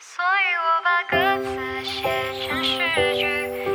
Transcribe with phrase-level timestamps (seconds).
[0.00, 2.08] 所以我把歌词写
[2.46, 2.78] 成诗
[3.16, 3.22] 句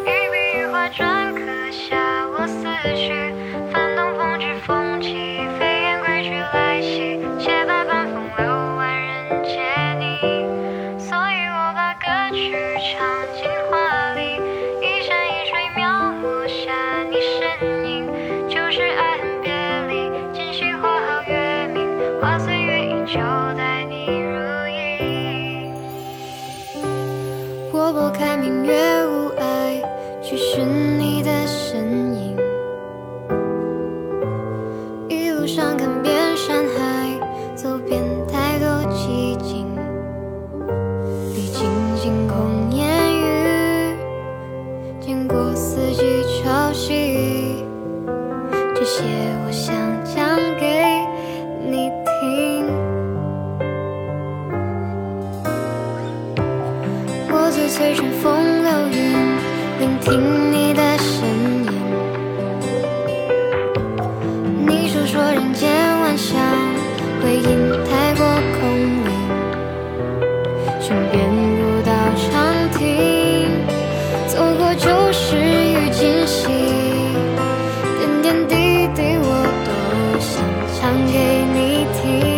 [0.00, 3.25] 一笔一划篆刻下我思绪。
[27.96, 29.82] 拨开明月雾霭，
[30.22, 32.36] 去寻你的身影。
[35.08, 37.18] 一路上看遍山海，
[37.54, 39.66] 走遍太多奇景。
[41.34, 42.86] 历经晴空烟
[43.18, 43.96] 雨，
[45.00, 47.64] 见过四季潮汐，
[48.74, 49.04] 这些
[49.46, 49.74] 我想
[50.04, 51.00] 讲给
[51.66, 51.90] 你。
[57.68, 59.12] 随春风流云
[59.80, 61.26] 聆听你的声
[61.64, 61.68] 音。
[64.64, 65.68] 你诉说人间
[66.00, 66.38] 万象
[67.20, 68.70] 回音太过空
[69.04, 69.10] 灵。
[70.80, 71.28] 寻遍
[71.58, 71.90] 古道
[72.30, 72.78] 长亭
[74.28, 76.46] 走过旧时与今夕
[77.98, 78.54] 点点滴
[78.94, 79.26] 滴我
[79.66, 80.32] 都想
[80.78, 81.18] 唱给
[81.52, 82.35] 你听。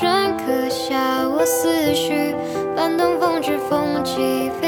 [0.00, 2.32] 瞬刻下我思绪，
[2.76, 4.67] 伴东风之风起飞。